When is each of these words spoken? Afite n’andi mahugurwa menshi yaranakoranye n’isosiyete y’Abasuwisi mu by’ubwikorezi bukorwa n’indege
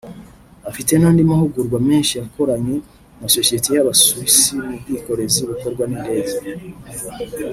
Afite 0.69 0.91
n’andi 0.97 1.21
mahugurwa 1.31 1.77
menshi 1.89 2.13
yaranakoranye 2.13 2.75
n’isosiyete 3.19 3.67
y’Abasuwisi 3.71 4.49
mu 4.63 4.67
by’ubwikorezi 4.79 5.39
bukorwa 5.49 5.83
n’indege 5.87 6.35